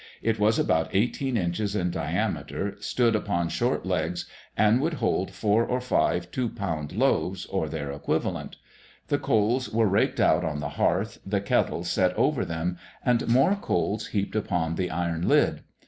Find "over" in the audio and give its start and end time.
12.15-12.43